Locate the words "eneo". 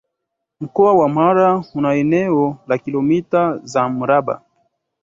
1.93-2.57